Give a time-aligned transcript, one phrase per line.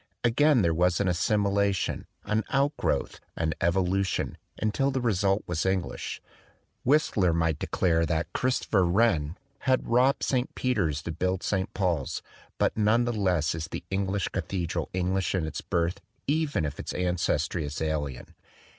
[0.23, 6.23] Again there was an assimilation, an outgrowth, an evolution, until the result was English.
[6.83, 10.55] Whistler might declare that Christopher Wren "had robbed St.
[10.55, 11.71] Peter's to build St.
[11.75, 12.23] Paul's,"
[12.57, 16.93] but none the less is the English cathedral English in its birth, even if its
[16.93, 18.33] ancestry is alien.